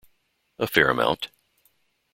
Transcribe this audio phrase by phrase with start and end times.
[0.57, 1.27] A fair amount.